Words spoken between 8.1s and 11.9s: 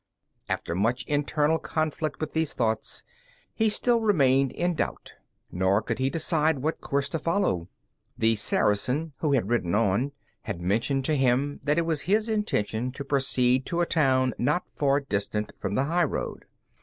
The Saracen, who had ridden on, had mentioned to him that it